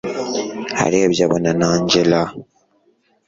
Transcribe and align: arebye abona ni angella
arebye 0.83 1.21
abona 1.27 1.49
ni 1.59 1.65
angella 1.71 2.21